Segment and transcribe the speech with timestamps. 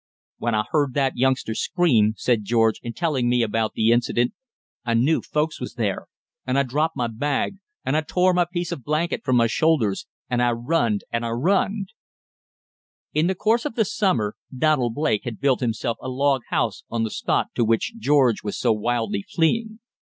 [0.39, 4.33] "When I heard that youngster scream," said George, in telling me about the incident,
[4.83, 6.07] "I knew folks was there,
[6.43, 10.07] and I dropped my bag, and I tore my piece of blanket from my shoulders,
[10.27, 11.89] and I runned and I runned."
[13.13, 17.03] In the course of the summer Donald Blake had built himself a log house on
[17.03, 19.77] the spot to which George was so wildly fleeing.